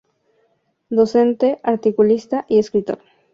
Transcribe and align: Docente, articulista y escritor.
Docente, 0.89 1.59
articulista 1.61 2.43
y 2.49 2.57
escritor. 2.57 2.97